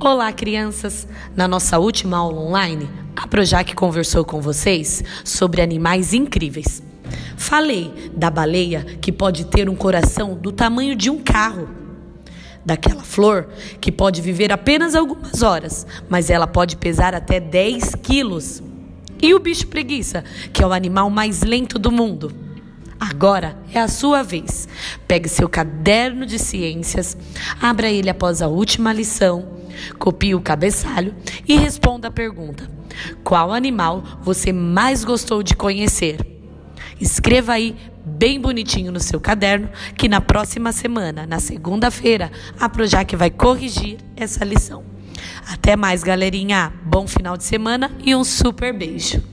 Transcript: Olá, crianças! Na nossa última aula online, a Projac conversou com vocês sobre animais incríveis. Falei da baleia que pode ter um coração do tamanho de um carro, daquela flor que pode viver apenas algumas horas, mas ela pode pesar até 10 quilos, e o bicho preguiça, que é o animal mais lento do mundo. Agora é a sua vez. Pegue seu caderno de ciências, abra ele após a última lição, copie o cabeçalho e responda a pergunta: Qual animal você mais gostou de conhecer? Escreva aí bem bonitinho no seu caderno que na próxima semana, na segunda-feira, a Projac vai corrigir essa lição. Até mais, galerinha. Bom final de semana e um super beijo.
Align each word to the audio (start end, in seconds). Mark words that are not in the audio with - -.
Olá, 0.00 0.32
crianças! 0.32 1.06
Na 1.36 1.46
nossa 1.46 1.78
última 1.78 2.16
aula 2.16 2.40
online, 2.40 2.90
a 3.14 3.26
Projac 3.28 3.72
conversou 3.74 4.24
com 4.24 4.40
vocês 4.40 5.04
sobre 5.24 5.62
animais 5.62 6.12
incríveis. 6.12 6.82
Falei 7.36 8.10
da 8.14 8.28
baleia 8.28 8.84
que 9.00 9.12
pode 9.12 9.44
ter 9.46 9.68
um 9.68 9.76
coração 9.76 10.34
do 10.34 10.50
tamanho 10.50 10.96
de 10.96 11.08
um 11.08 11.18
carro, 11.18 11.68
daquela 12.64 13.02
flor 13.02 13.48
que 13.80 13.92
pode 13.92 14.20
viver 14.20 14.50
apenas 14.50 14.96
algumas 14.96 15.42
horas, 15.42 15.86
mas 16.08 16.30
ela 16.30 16.46
pode 16.46 16.76
pesar 16.76 17.14
até 17.14 17.38
10 17.38 17.94
quilos, 18.02 18.62
e 19.20 19.32
o 19.34 19.38
bicho 19.38 19.68
preguiça, 19.68 20.24
que 20.52 20.64
é 20.64 20.66
o 20.66 20.72
animal 20.72 21.10
mais 21.10 21.42
lento 21.42 21.78
do 21.78 21.92
mundo. 21.92 22.34
Agora 22.98 23.56
é 23.72 23.80
a 23.80 23.88
sua 23.88 24.22
vez. 24.22 24.68
Pegue 25.06 25.28
seu 25.28 25.48
caderno 25.48 26.24
de 26.24 26.38
ciências, 26.38 27.16
abra 27.60 27.90
ele 27.90 28.08
após 28.08 28.40
a 28.40 28.48
última 28.48 28.92
lição, 28.92 29.61
copie 29.98 30.34
o 30.34 30.40
cabeçalho 30.40 31.14
e 31.46 31.56
responda 31.56 32.08
a 32.08 32.10
pergunta: 32.10 32.70
Qual 33.22 33.52
animal 33.52 34.02
você 34.22 34.52
mais 34.52 35.04
gostou 35.04 35.42
de 35.42 35.54
conhecer? 35.54 36.18
Escreva 37.00 37.52
aí 37.52 37.76
bem 38.04 38.40
bonitinho 38.40 38.92
no 38.92 39.00
seu 39.00 39.20
caderno 39.20 39.68
que 39.96 40.08
na 40.08 40.20
próxima 40.20 40.72
semana, 40.72 41.26
na 41.26 41.40
segunda-feira, 41.40 42.30
a 42.58 42.68
Projac 42.68 43.14
vai 43.16 43.30
corrigir 43.30 43.98
essa 44.16 44.44
lição. 44.44 44.84
Até 45.46 45.76
mais, 45.76 46.02
galerinha. 46.02 46.72
Bom 46.84 47.06
final 47.06 47.36
de 47.36 47.44
semana 47.44 47.90
e 48.04 48.14
um 48.14 48.24
super 48.24 48.72
beijo. 48.72 49.31